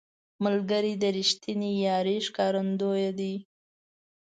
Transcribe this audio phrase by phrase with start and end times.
[0.43, 3.35] ملګری د رښتینې یارۍ ښکارندوی دی